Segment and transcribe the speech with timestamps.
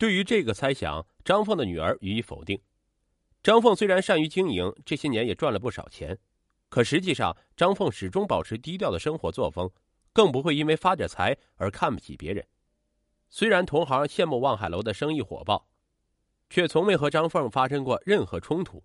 [0.00, 2.58] 对于这个猜想，张凤的女儿予以否定。
[3.42, 6.18] 张凤虽然善于经营，这些年也赚了不少钱，
[6.70, 9.70] 可实际上张凤始终保持低调的生活作风，
[10.10, 12.42] 更不会因为发点财而看不起别人。
[13.28, 15.68] 虽然同行羡慕望海楼的生意火爆，
[16.48, 18.82] 却从未和张凤发生过任何冲突。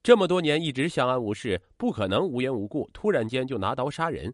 [0.00, 4.32] 这么多年一直相安无事，不可能无缘无故突然间就拿刀杀人。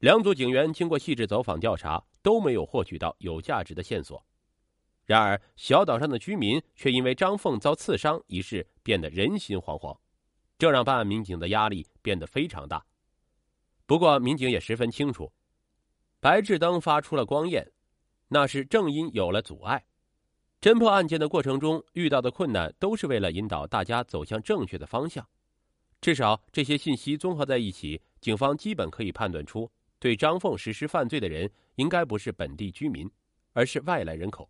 [0.00, 4.22] 两组警员经过细致走访调查，都没有获取到有价值的线索。
[5.06, 9.98] 然而，小岛上的居民却因为张凤遭刺伤一事变得人心惶惶，
[10.58, 12.84] 这让办案民警的压力变得非常大。
[13.84, 15.30] 不过，民警也十分清楚，
[16.20, 17.70] 白炽灯发出了光焰，
[18.28, 19.84] 那是正因有了阻碍。
[20.58, 25.28] 侦破案件的过程中遇到的困难，都是为了引导大家走向正确的方向。
[26.00, 33.10] 至少这些信息综合在一起，警方基本可以判断出，对张凤实施犯罪的人应该不是本地居民，
[33.52, 34.48] 而是外来人口。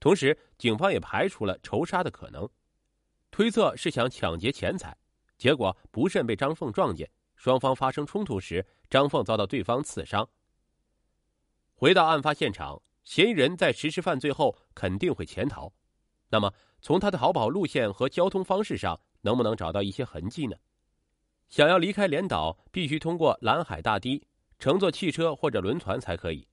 [0.00, 2.48] 同时，警方也排除了仇杀的可能，
[3.30, 4.96] 推测是想抢劫钱财，
[5.36, 10.28] 结果不慎被张凤撞见，双方发生冲突时，张凤遭到对方刺伤。
[11.74, 12.80] 回到案发现场。
[13.04, 15.72] 嫌疑人在实施犯罪后肯定会潜逃，
[16.28, 20.54] 那么从他的逃跑路线和交通方式上，能不能找到一些痕迹呢？
[21.48, 24.22] 想要离开连岛，必须通过蓝海大堤，
[24.58, 26.46] 乘坐汽车或者轮船才可以。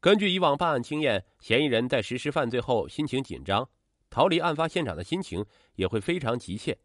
[0.00, 3.68] 根据以往办案经验，嫌疑人在实施犯罪后心情紧张，
[4.08, 6.78] 逃离案发现场的心情也会非常急切，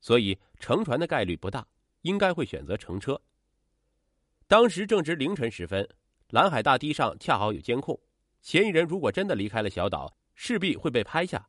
[0.00, 1.66] 所以乘船的概率不大，
[2.02, 3.20] 应该会选择乘车。
[4.46, 5.86] 当时正值凌晨时分，
[6.30, 7.98] 蓝海大堤上恰好有监控。
[8.40, 11.48] 嫌疑人如果真的离开了小岛，势必会被拍下。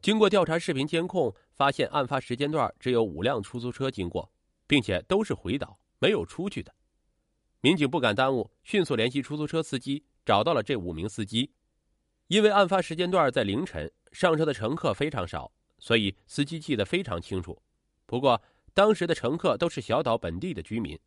[0.00, 4.30] 经过调查视频监控，发现案发时间段只有五辆出租车经过，
[4.66, 6.74] 并且都是回岛，没有出去的。
[7.60, 11.50] 民警不敢耽误，迅速联系出租车司机，找到了这五名司机。
[12.26, 17.62] 因为案发时间段在凌晨，上车的乘客非常少，所以司机记得非常清楚。
[18.04, 18.42] 不过，
[18.74, 20.98] 当时的乘客都是小岛本地的居民，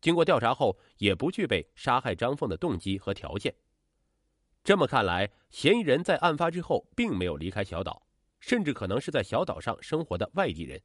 [0.00, 3.52] 经过调查后，也不具备杀害张凤的动机和条件。
[4.62, 8.06] 这么看来，嫌疑人在案发之后并没有离开小岛，
[8.38, 10.80] 甚至可能是在小岛上生活的外地人。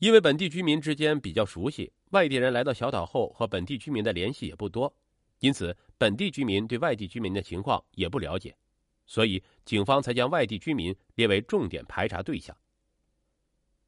[0.00, 4.92] 因为本地居民之间比较熟悉，外地人来到小岛后和本地居民的联系也不多，
[5.40, 8.56] 因此本地居民对外地居民的情况也不了解，
[9.06, 12.56] 所以警方才将外地居民列为重点排查对象。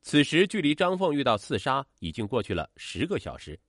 [0.03, 3.61] 此时，距离张凤遇到刺杀已经过去了十个小时，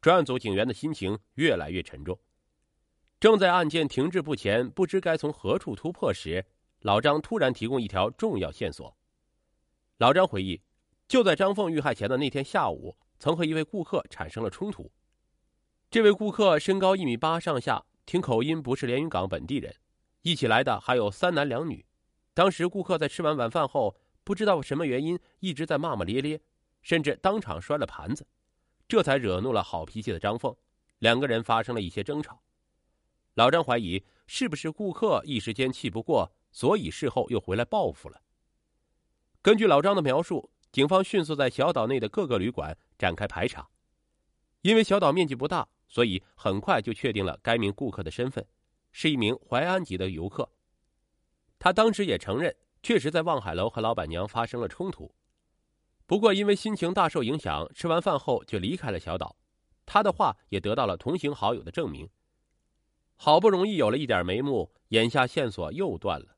[0.00, 2.18] 专案组警员的心情越来越沉重。
[3.18, 6.44] 正在案件停滞不前，不知该从何处突破时，
[6.80, 8.96] 老张突然提供一条重要线索。
[9.96, 10.60] 老张回忆，
[11.08, 14.92] 就在张凤遇害前的那天下午，曾和一位顾客产生了冲突。
[15.96, 19.74] 这位顾客身高一米八上下，听口音不是连云港本地人，
[20.20, 21.86] 一起来的还有三男两女。
[22.34, 26.42] 当时顾客在吃完晚饭后，不知道什么原因一直在骂骂咧咧，
[26.82, 28.26] 甚至当场摔了盘子，
[28.86, 30.54] 这才惹怒了好脾气的张凤，
[30.98, 32.42] 两个人发生了一些争吵。
[33.32, 38.20] 老张怀疑是不是顾客一时间气不过，所以事后又回来报复了。
[39.40, 43.66] 根据老张的描述，警方迅速在小岛内的各个旅馆展开排查。
[44.60, 48.46] 因为小岛面积不大，所以很快就确定了该名顾客的身份，
[48.92, 50.50] 是一名淮安籍的游客。
[51.58, 55.14] 他当时也承认，确实在望海楼和老板娘发生了冲突。
[56.06, 59.36] 不过因为心情大受影响，吃完饭后就离开了小岛。
[59.84, 62.08] 他的话也得到了同行好友的证明。
[63.16, 66.36] 好不容易有了一点眉目，眼下线索又断了。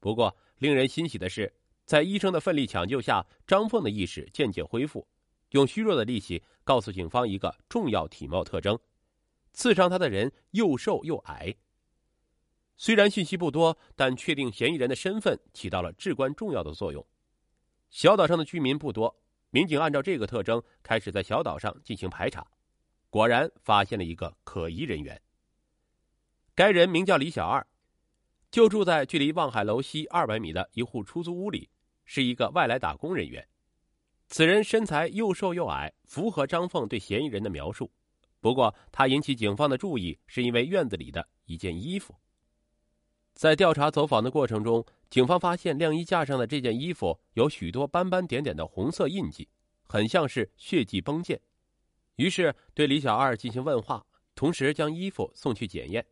[0.00, 5.06] 不过令人欣喜的是，在医生的奋力抢救下，张凤的意识渐渐恢复。
[5.50, 8.76] 用虚弱的力气告诉警方一个重要体貌特征：
[9.52, 11.54] 刺伤他的人又瘦又矮。
[12.76, 17.06] 虽然信息不多，但确定嫌疑人的身份起到了至关重要的作用。
[17.88, 19.16] 小岛上的居民不多，
[19.50, 22.44] 民警按照这个特征开始在小岛上进行排查，
[23.10, 25.22] 果然发现了一个可疑人员。
[26.56, 27.64] 该人名叫李小二，
[28.50, 31.70] 就住在距离望海楼西二百米的一户出租屋里，
[32.04, 33.46] 是一个外来打工人员。
[34.28, 37.90] 此人身材又瘦又矮，符合张凤对嫌疑人的描述。
[38.40, 42.14] 不过，他引起警方的注意，是因为院子里的一件衣服。
[43.34, 49.48] 在调查走访的过程中，警方发现晾衣架上的这件衣服有许多斑斑点点的红色印记，
[49.84, 51.40] 很像是血迹崩溅。
[52.16, 56.04] 于是对李小二进行问话，同时将衣服送去检验。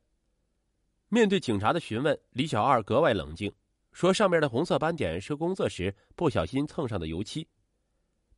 [1.09, 3.53] 面对警察的询问，李小二格外冷静，
[3.93, 7.47] 说：“上面的红色斑点是工作时不小心蹭上的油漆。”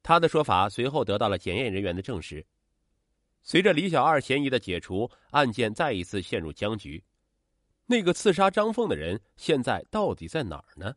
[0.06, 2.46] 他的说法随后得到了检验人员的证实。
[3.42, 7.02] 随着李小二嫌疑的解除，案件再一次陷入僵局。
[7.86, 10.94] 那个刺杀张凤的人现在到底在哪儿呢？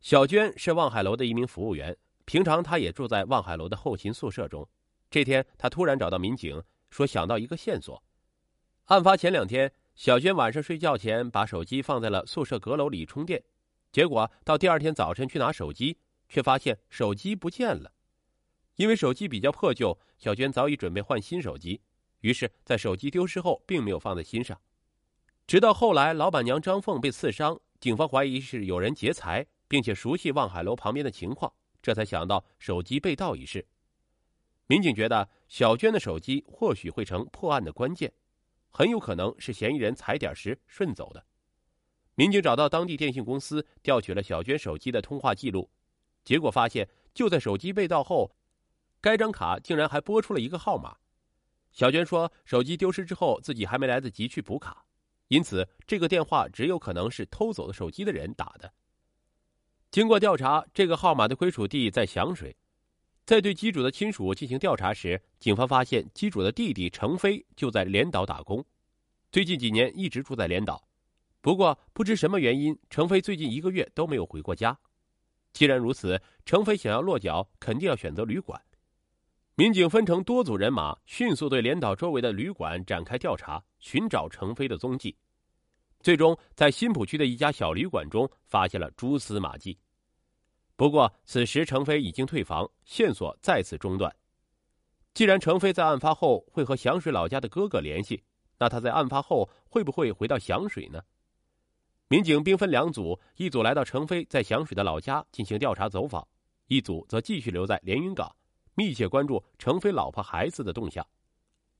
[0.00, 1.94] 小娟是望海楼的一名服务员，
[2.24, 4.66] 平常她也住在望海楼的后勤宿舍中。
[5.10, 8.02] 这天，她突然找到民警，说想到一个线索。
[8.86, 13.44] 案发前两天，小娟晚上睡觉前把手机放在了宿舍阁楼里充电，
[13.92, 17.92] 结果到第二天早晨去拿手机，却发现手机不见了。
[18.76, 21.80] 因为手机比较破旧，小娟早已准备换新手机，
[22.20, 24.60] 于是，在手机丢失后，并没有放在心上。
[25.46, 33.66] 直到后来，老板娘张凤被刺伤，警方怀疑是有人劫财，并且熟悉望海楼旁边的情况，这才想到手机被盗一事。
[34.66, 38.12] 民警觉得小娟的手机或许会成破案的关键，
[38.68, 41.24] 很有可能是嫌疑人踩点时顺走的。
[42.16, 45.70] 民警找到当地电信公司，调取了小娟手机的通话记录，
[46.26, 48.36] 结果发现就在手机被盗后，
[49.00, 50.96] 该张卡竟然还拨出了一个号码。
[51.70, 54.84] 小娟说，手机丢失之后，自己还没来得及去补卡。
[55.28, 58.72] 因此，这个电话只有可能是偷走的手机的人打的。
[59.92, 62.56] 经过调查，这个号码的归属地在响水。
[63.24, 68.64] 在对机主的亲属进行调查时，警方发现机主的弟弟程飞就在连岛打工，
[69.30, 70.88] 最近几年一直住在连岛。
[71.40, 74.76] 不过，不知什么原因，程飞最近一个月都没有回过家。
[75.56, 78.60] 既然如此，程飞想要落脚，肯定要选择旅馆。
[79.54, 85.16] 民警分成多组人马，迅速对连岛周围的旅馆展开调查，寻找程飞的踪迹。
[86.00, 89.78] 最终，在新浦区的一家小旅馆中发现了蛛丝马迹。
[90.76, 94.14] 不过，此时程飞已经退房，线索再次中断。
[95.14, 98.22] 既然程飞在案发后会和响水老家的哥哥联系，
[98.58, 101.00] 那他在案发后会不会回到响水呢？
[102.08, 106.26] 民警兵分两组，一组来到程飞在响水的老家进行调查走访，
[106.68, 108.32] 一组则继续留在连云港。
[108.76, 111.04] 密切关注程飞老婆孩子的动向。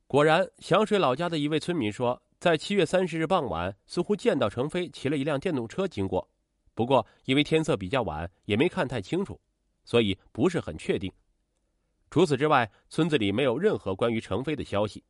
[0.08, 6.28] 果然，响水老家的一位村民说，在七月三十日傍晚，似乎见到程飞骑了一辆电动车经过。
[6.75, 9.40] 不过，因为天色比较晚，也没看太清楚，
[9.84, 11.12] 所以不是很确定。
[12.11, 15.05] 除此之外，村子里没有任何关于程飞的消息。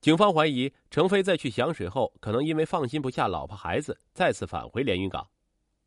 [0.00, 5.28] 警方怀疑，程飞在去响水后，可能因为放心不下老婆孩子，再次返回连云港。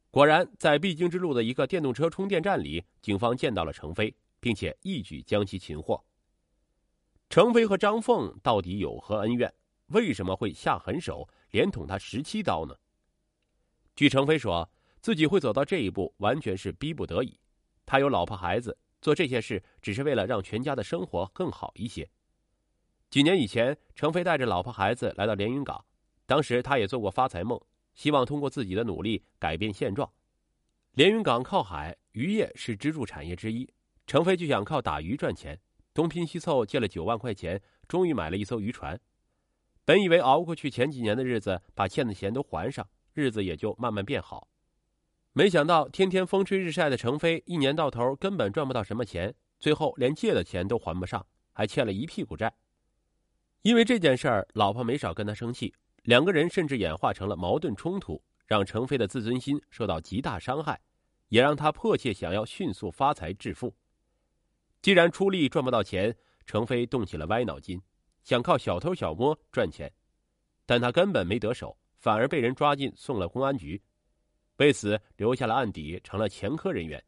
[0.09, 4.15] 果然，在必经之路的一个电动车充电站里，警方见到了程飞。
[4.41, 6.03] 并且一举将其擒获。
[7.29, 9.53] 程飞和张凤到底有何恩怨？
[9.89, 12.75] 为什么会下狠手，连捅他十七刀呢？
[13.95, 14.67] 据程飞说，
[14.99, 17.39] 自己会走到这一步，完全是逼不得已。
[17.85, 22.09] 他有老婆孩子，做这些事只是为了让全家的生活更好一些。
[23.11, 25.83] 几年以前，程飞带着老婆孩子来到连云港，
[26.25, 27.59] 当时他也做过发财梦，
[27.93, 30.09] 希望通过自己的努力改变现状。
[30.93, 33.69] 连云港靠海，渔业是支柱产业之一。
[34.07, 35.59] 程飞就想靠打鱼赚钱，
[35.93, 38.97] 东拼西凑借了九万块钱，终于买了一艘渔船。
[39.83, 44.47] 本以为熬过去前几年的日子，把欠的钱都还上，日子也就慢慢变好。
[45.33, 52.53] 没想到天天风吹日晒的程飞，一年到头根本赚不到什么钱，最后连借的钱都还不上，还欠了一屁股债。
[53.63, 55.73] 因为这件事儿，老婆没少跟他生气，
[56.03, 60.79] 两个人甚至演化成了矛盾冲突，让程飞的自尊心受到极大伤害，
[61.29, 63.73] 也让他迫切想要迅速发财致富。
[64.81, 66.15] 既然出力赚不到钱，
[66.47, 67.79] 程飞动起了歪脑筋，
[68.23, 69.91] 想靠小偷小摸赚钱，
[70.65, 73.79] 但他根本没得手，反而被人抓进送了公安局，
[74.57, 77.01] 为此留下了案底，成了前科人员。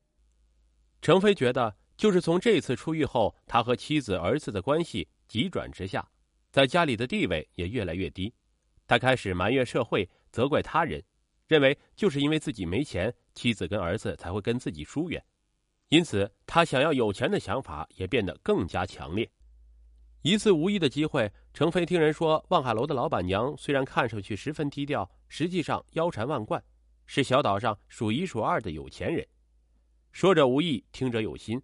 [1.01, 6.07] 程飞觉得，就是从这次出狱后，他和妻子儿子的关系急转直下，
[6.53, 8.31] 在家里的地位也越来越低，
[8.85, 11.03] 他开始埋怨社会，责怪他人，
[11.47, 15.19] 认为就是因为自己没钱，妻子跟儿子才会跟自己疏远。
[15.89, 19.27] 因此，他想要有钱的想法也变得更加强烈。
[20.21, 26.63] 一次无意的机会，程飞听人说，望海楼的老板娘虽然看上去十分低调，实际上腰缠万贯，
[27.07, 29.27] 是小岛上数一数二的有钱人。
[30.11, 31.59] 说者无意，听者有心。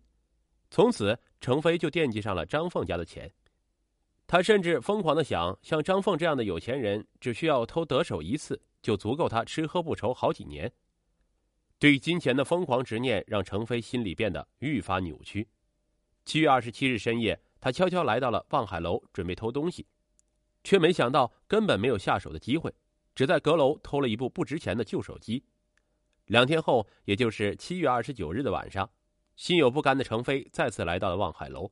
[0.72, 3.32] 从此，程飞就惦记上了张凤家的钱。
[4.32, 10.72] 他甚至疯狂的想，像张凤这样的有钱人，只需要偷得手一次，就足够他吃喝不愁好几年。
[11.80, 15.48] 对于金钱的疯狂执念让程飞心里变得愈发扭曲。
[16.26, 19.88] 七月二十七日深夜，他悄悄来到了望海楼，准备偷东西，
[20.64, 22.72] 却没想到根本没有下手的机会，
[23.16, 25.44] 只在阁楼偷了一部不值钱的旧手机。
[26.26, 28.92] 两天后，也就是七月二十九日的晚上，
[29.36, 31.72] 心有不甘的程飞再次来到了望海楼。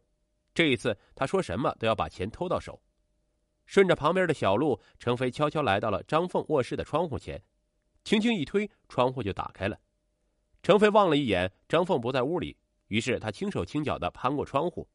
[0.57, 2.81] 这一次，他说什么都要把钱偷到手。
[3.67, 7.43] 顺着旁边的小路，程飞悄悄来到了张凤卧室的窗户前，
[8.03, 9.79] 轻轻一推，窗户就打开了。
[10.63, 14.89] 程飞望了一眼，张凤不在屋里，于是他轻手轻脚的攀过窗户，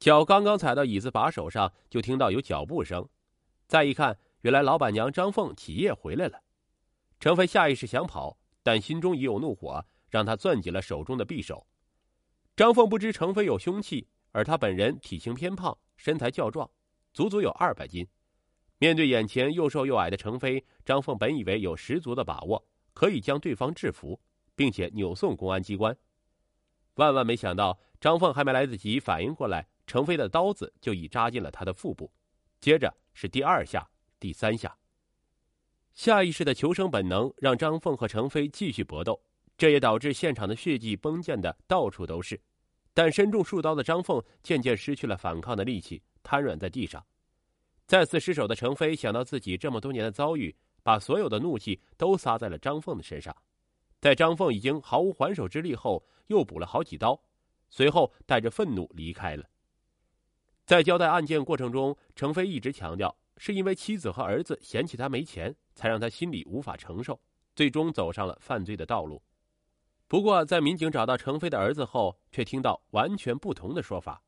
[0.00, 3.08] 脚刚刚踩到椅子把手上，就听到有脚步声，
[3.68, 6.42] 再一看，原来老板娘张凤起夜回来了。
[7.20, 11.68] 程飞下意识想跑，但心中已有怒火，让他攥紧了手中的匕首。
[12.56, 16.70] 张凤不知程飞有凶器，而他本人体型偏胖，身材较壮，
[17.14, 18.06] 足足有二百斤。
[18.76, 22.62] 面对眼前又瘦又矮的程飞，张凤本以为有十足的把握，
[22.92, 24.20] 可以将对方制服，
[24.54, 25.96] 并且扭送公安机关。
[26.96, 32.12] 万万没想到，张凤还没来得及反应过来，程飞的刀子就已扎进了他的腹部，
[32.60, 33.88] 接着是第二下。
[34.20, 34.76] 第三下，
[35.94, 39.18] 下意识的求生本能让张凤和程飞继续搏斗，
[39.56, 42.38] 这也导致现场的血迹崩溅的到处都是。
[42.96, 47.04] 但身中数刀的张凤渐渐失去了反抗的力气，瘫软在地上。
[47.86, 53.36] 再次失手的程飞想到自己这么多年的遭遇，把所有的怒气都撒在了张凤的身上。
[54.00, 57.20] 在张凤已经毫无还手之力后，又补了好几刀，
[57.68, 59.44] 随后带着愤怒离开了。
[60.64, 63.14] 在交代案件过程中，程飞一直强调。
[63.36, 67.20] 是因为妻子和儿子嫌弃他没钱，才让他心里无法承受，
[67.54, 69.22] 最终走上了犯罪的道路。
[70.08, 74.22] 不过，在民警找到程飞的儿子后，却听到完全不同的说法。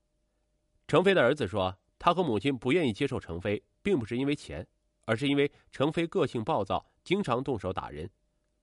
[0.89, 4.67] 程飞的儿子说，他和母亲不愿意接受程飞，并不是因为钱，
[5.05, 8.11] 而是因为程飞个性暴躁，经常动手打人，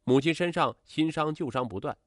[0.03, 1.97] 母亲身上新伤旧伤不断。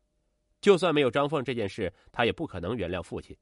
[0.60, 3.34] 就算没有张凤这件事，他也不可能原谅父亲。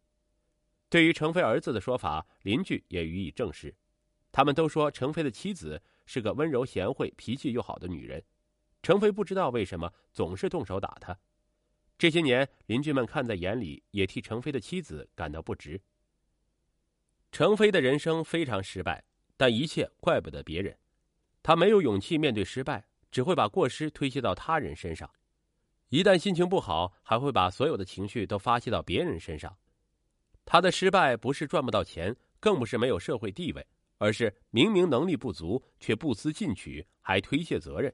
[0.89, 3.75] 对于程飞儿子的说法，邻居也予以证实。
[4.31, 8.23] 他们都说程飞的妻子是个温柔贤惠、脾气又好的女人，
[8.83, 11.19] 程飞不知道为什么总是动手打她。
[11.99, 15.81] 这些年，邻居们看在眼里，也替程飞的妻子感到不值。
[17.33, 19.05] 程飞的人生非常失败，
[19.37, 20.77] 但一切怪不得别人，
[21.43, 25.11] 他没有勇气面对失败，只会把过失推卸到他人身上。
[25.89, 29.57] 一旦心情不好，还会把所有的情绪都发泄到别人身上。
[30.45, 33.67] 他的失败不是赚不到钱，更不是没有社会地位。
[33.99, 37.91] 而是明明能力不足，却不思进取，还推卸责任。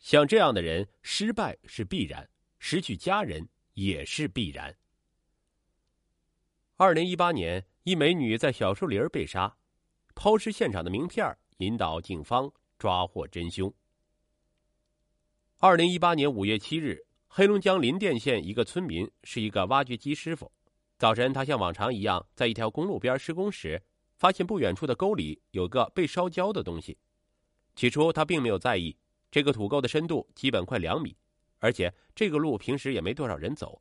[0.00, 2.28] 像这样的人，失败是必然，
[2.66, 4.74] 失去家人也是必然。
[6.76, 9.54] 二零一八年，一美女在小树林被杀，
[10.14, 13.70] 抛尸现场的名片引导警方抓获真凶。
[15.58, 20.50] 二零一八年五月七日，黑龙江林甸县一个村民是一个挖掘机师傅，
[20.96, 23.82] 早晨他像往常一样在一条公路边施工时。
[24.16, 26.96] 发现不远处的沟里有个被烧焦的东西，
[27.76, 28.96] 起初他并没有在意。
[29.30, 31.14] 这个土沟的深度基本快两米，
[31.64, 33.80] 而且这个路平时也没多少人走，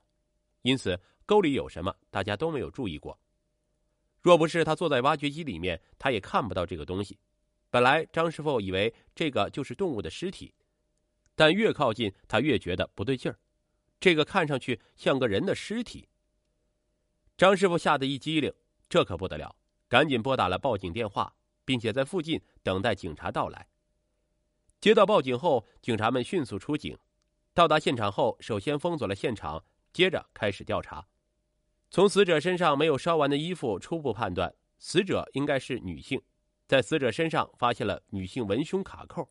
[0.62, 3.20] 因此沟里有什么大家都没有注意过。
[4.22, 7.20] 若不是他坐在挖掘机里面，他也看不到这个东西。
[7.70, 10.54] 本来张师傅以为这个就是动物的尸体，
[11.36, 13.38] 但越靠近他越觉得不对劲儿，
[14.00, 16.08] 这个看上去像个人的尸体。
[17.36, 18.50] 张师傅吓得一激灵，
[18.88, 19.54] 这可不得了。
[19.90, 21.36] 赶紧拨打了报警电话，
[21.66, 23.68] 并且在附近等待警察到来。
[24.80, 26.98] 接到报警后，警察们迅速出警，
[27.54, 31.06] 到达现场后，首先封锁了现场，接着开始调查。
[31.92, 36.20] 从死者身上没有烧完的衣服，初步判断死者应该是女性。
[36.66, 39.30] 在死者身上发现了女性文胸卡扣。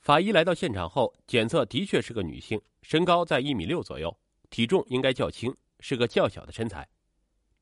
[0.00, 4.16] 法医来到现场后，检测的确是个女性，身高在一米六左右，
[4.48, 6.88] 体重应该较轻，是个较小的身材。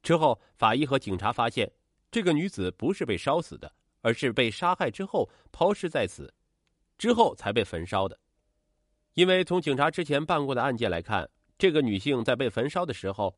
[0.03, 1.73] 之后，法医和警察发现。
[2.11, 6.33] 这个女子不是被烧死的，而是被杀害之后抛尸在此，
[6.97, 8.19] 之后才被焚烧的。
[9.19, 13.37] 因为从警察之前办过的案件来看，这个女性在被焚烧的时候，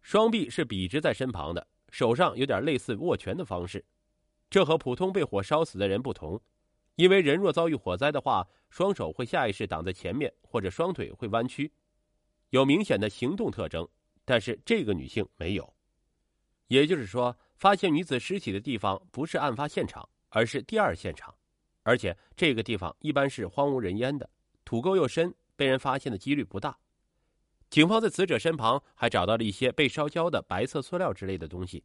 [0.00, 3.84] 双臂是笔直在身旁的，手上有点类似握拳的方式。
[4.48, 6.40] 这和普通被火烧死的人不同，
[6.94, 11.72] 因为人若遭遇火灾的话，双手会下意识挡在前面，或者双腿会弯曲，
[12.50, 13.88] 有明显的行动特征。
[14.24, 15.74] 但是这个女性没有，
[16.68, 17.36] 也就是说。
[17.56, 21.34] 发现女子尸体的地方不是案发现场，而是第二现场，
[21.82, 24.30] 而且这个地方一般是荒无人烟的，
[24.68, 26.78] 土沟又深，被人发现的几率不大。
[27.70, 31.82] 警方在死者身旁还找到了一些被烧焦的白色塑料之类的东西，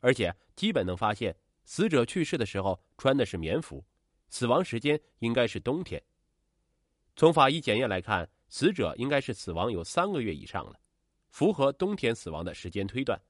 [0.00, 3.84] 而且基本能发现死者去世的时候穿的是棉服，
[4.30, 6.02] 死亡时间应该是冬天。
[7.14, 10.80] 从法医检验来看，死者应该是死亡有三个月以上了，
[11.28, 13.20] 符合冬天死亡的时间推断。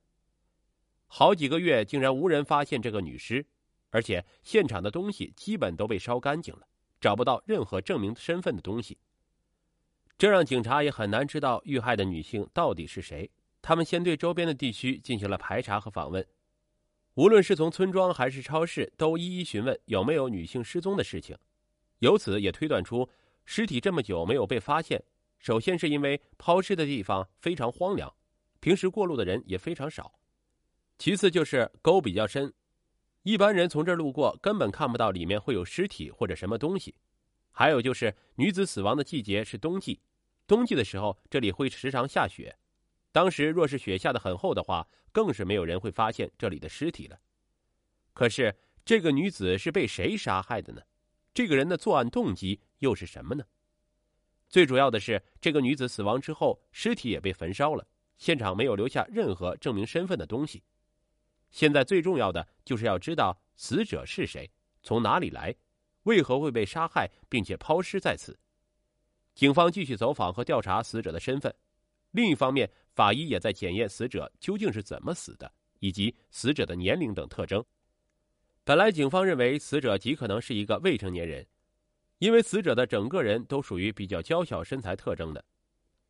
[1.08, 3.44] 好几个月竟然无人发现这个女尸，
[3.90, 6.68] 而且现场的东西基本都被烧干净了，
[7.04, 8.96] 找不到任何证明身份的东西。
[10.16, 13.30] 这让警察也很难知道遇害的女性到底是谁。
[13.60, 16.26] 他们先对周边的地区进行了排查和访问，
[17.12, 21.36] 无论是从村庄还是超市，都一一询问有没有女性失踪的事情。
[21.98, 23.06] 由此也推断出，
[23.44, 25.04] 尸体这么久没有被发现，
[25.38, 28.10] 首先是因为抛尸的地方非常荒凉，
[28.60, 30.14] 平时过路的人也非常少。
[30.96, 32.50] 其次就是沟比较深，
[33.24, 36.94] 一般人从这儿路过根本看不到里面会有尸体或者什么东西。
[37.50, 39.98] 还有就是女子死亡的季节是冬季，
[40.46, 42.54] 冬季的时候这里会时常下雪，
[43.12, 47.18] 当时若是雪下的很厚的话，更是没有人会发现这里的尸体了。
[48.12, 48.54] 可是
[48.84, 50.82] 这个女子是被谁杀害的呢？
[51.32, 53.42] 这个人的作案动机又是什么呢？
[54.50, 57.86] 最主要的是，这个女子死亡之后，尸体也被焚烧了，
[58.18, 60.62] 现场没有留下任何证明身份的东西。
[61.54, 64.50] 现在最重要的就是要知道死者是谁，
[64.82, 65.54] 从哪里来，
[66.02, 68.36] 为何会被杀害，并且抛尸在此。
[69.36, 71.54] 警方继续走访和调查死者的身份，
[72.10, 77.64] 另一方面，法医也在检验死者究竟是怎么死的，以及死者的年龄等特征。
[78.64, 81.46] 本来警方认为死者极可能是一个未成年人。
[82.18, 85.44] 因为死者的整个人都属于比较娇小身材特征的，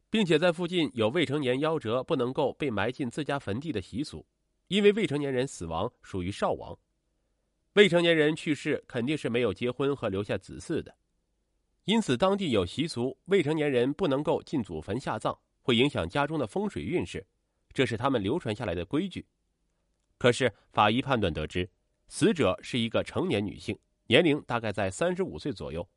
[0.09, 4.25] 并且在附近有未成年夭折不能够被埋进自家坟地的习俗，
[4.69, 6.79] 因为未成年人死亡属于少亡，
[7.75, 10.97] 未成年人去世肯定是没有结婚和留下子嗣的，
[11.85, 17.27] 因此当地有习俗，未成年人不能够进祖坟下葬，会影响家中的风水运势，
[17.73, 19.27] 这是他们流传下来的规矩。
[20.17, 21.69] 可是法医判断得知，
[22.09, 23.79] 死者是一个成年女性。
[24.07, 25.89] 年龄大概在三十五岁左右，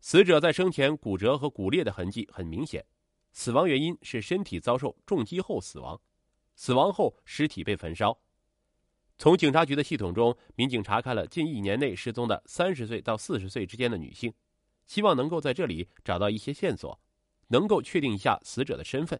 [0.00, 2.84] 死者在生前骨折和骨裂的痕迹很明显，
[3.32, 6.00] 死亡原因是身体遭受重击后死亡，
[6.56, 8.18] 死亡后尸体被焚烧。
[9.18, 14.34] 从警察局的系统中，民警查看了近一年内失踪的三十岁到四十岁之间的女性，
[14.86, 17.00] 希望能够在这里找到一些线索，
[17.48, 19.18] 能够确定一下死者的身份。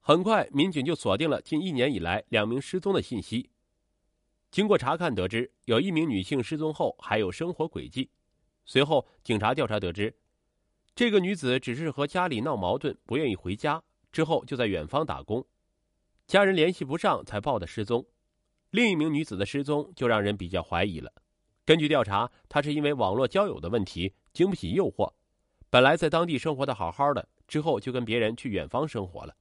[0.00, 3.50] 很快，民警就锁定了近一年以来两名失踪的信息。
[4.50, 8.08] 经过查看，得知有一名女性失踪后还有生活轨迹。
[8.64, 10.14] 随后，警察调查得知，
[10.94, 13.82] 这个女子只是和家里闹矛盾，不愿意回家，
[14.12, 15.44] 之后就在远方打工，
[16.28, 18.04] 家人联系不上才报的失踪。
[18.70, 21.10] 另一名女子的失踪就让人比较怀疑了。
[21.64, 25.10] 根据调查，她是因为网络交友的问题，经不起诱惑，
[25.70, 29.34] 本来在当地生活的好好的，之后就跟别人去远方生活了。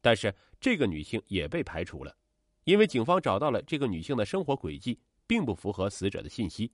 [0.00, 2.16] 但是这个女性也被排除了。
[2.62, 4.96] 因为警方找到了这个女性的生活轨迹，
[5.26, 6.70] 并不符合死者的信息。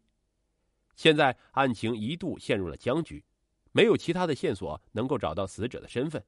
[0.96, 3.24] 现在案情一度陷入了僵局，
[3.72, 6.22] 没有其他的线索能够找到死者的身份。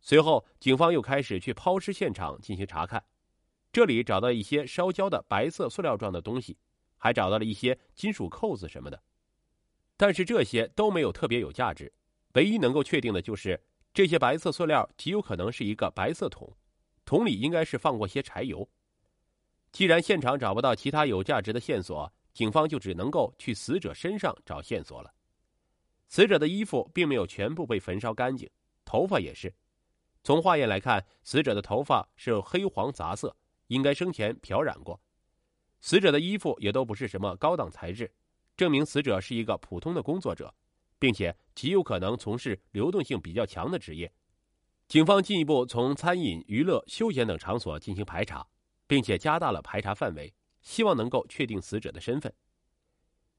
[0.00, 3.04] 随后，警方又开始去抛尸现场进行查看，
[3.70, 6.56] 这里找到一些烧焦的白色塑料状的东西，
[6.96, 9.02] 还找到了一些金属扣子什么的。
[9.96, 11.92] 但是这些都没有特别有价值，
[12.32, 16.50] 唯一能够确定的就是这些白色塑料极有可能是一个白色桶。
[17.04, 18.68] 桶里应该是放过些柴油。
[19.72, 25.12] 既然现场找不到其他有价值的线索，警方就只能够去死者身上找线索了。
[26.08, 28.48] 死者的衣服并没有全部被焚烧干净，
[28.84, 29.52] 头发也是。
[30.22, 33.36] 从化验来看，死者的头发是黑黄杂色，
[33.68, 35.00] 应该生前漂染过。
[35.80, 38.12] 死者的衣服也都不是什么高档材质，
[38.56, 40.54] 证明死者是一个普通的工作者，
[40.98, 44.12] 并且极有可能从事流动性比较强的职业。
[44.86, 48.46] 警方进一步从餐饮、娱乐、休闲等场所进行排查，
[48.86, 52.34] 并且加大了排查范围，希望能够确定死者的身份。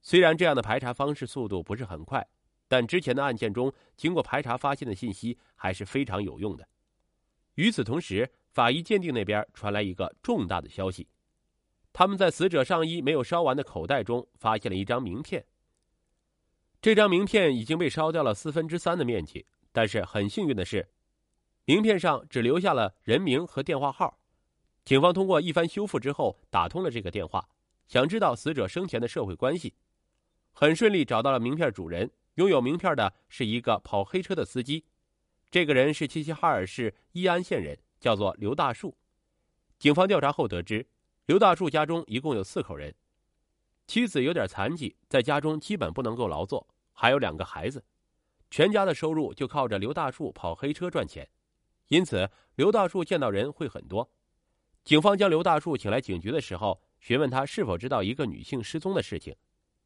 [0.01, 2.27] 虽然这样的排查方式速度不是很快，
[2.71, 6.65] 但之前的案件中经过排查发现的信息还是非常有用的。
[7.55, 11.05] 与此同时，法医鉴定那边传来一个重大的消息：
[11.91, 15.45] 他们在死者上衣没有烧完的口袋中发现了一张名片。
[16.81, 20.87] 这张名片已经被烧掉了四分之三的面积，但是很幸运的是。
[21.65, 24.17] 名片上只留下了人名和电话号，
[24.85, 27.45] 警方通过一番修复之后打通了这个电话，
[27.89, 29.73] 想知道死者生前的社会关系，
[30.53, 32.09] 很顺利找到了名片主人。
[32.35, 34.85] 拥有名片的是一个跑黑车的司机，
[35.49, 38.97] 这个人是齐齐哈尔市伊安县人，叫做刘大树。
[39.77, 40.87] 警方调查后得知，
[41.25, 42.93] 刘大树家中一共有四口人，
[43.87, 47.83] 妻子有点残疾，在家中基本不能够劳作，还有两个孩子，
[48.49, 51.27] 全家的收入就靠着刘大树跑黑车赚钱。
[51.87, 54.09] 因此，刘大树见到人会很多。
[54.85, 59.35] 警方将刘大树请来警局的时候，询问他是否知道一个女性失踪的事情，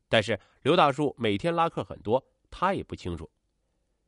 [0.08, 2.24] 但是刘大树每天拉客很多，
[2.58, 3.30] 他也不清楚。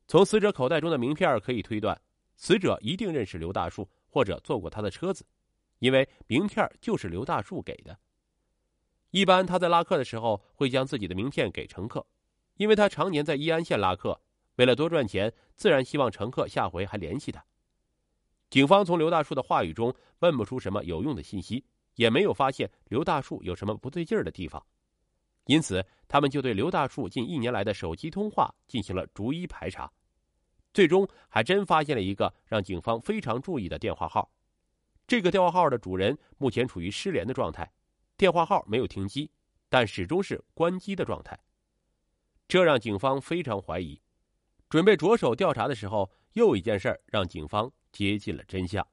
[0.06, 2.00] 从死者口袋中的名片可以推断，
[2.34, 5.26] 死者一定认识刘大树或者坐过他的车子，
[5.80, 7.98] 因为名片就是刘大树给的。
[9.10, 12.06] 一般他在拉客的时候会将自己的名片给乘客，
[12.56, 14.18] 因为他常年在义安县拉客，
[14.56, 17.44] 为了多赚钱，自然希望乘客下回还联系他。
[18.48, 21.62] 警方从刘大树的话语中问不出什么有用的信息，
[21.96, 24.64] 也没有发现刘大树有什么不对劲儿的地方，
[25.48, 29.90] 因此他们就对刘大树近一年来的手机通话进行了逐一排查，
[30.74, 34.30] 最终还真发现了一个让警方非常注意的电话号。
[35.06, 37.70] 这个电话号的主人目前处于失联的状态，
[38.18, 39.30] 电话号没有停机，
[39.70, 41.38] 但始终是关机的状态。
[42.46, 43.98] 这让警方非常怀疑。
[44.68, 48.86] 准备着手调查的时候，又一件事让警方接近了真相。